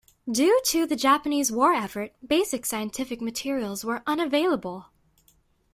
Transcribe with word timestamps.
Due 0.31 0.59
to 0.65 0.87
the 0.87 0.95
Japanese 0.95 1.51
war 1.51 1.73
effort, 1.73 2.11
basic 2.25 2.65
scientific 2.65 3.21
materials 3.21 3.85
were 3.85 4.01
unavailable. 4.07 4.87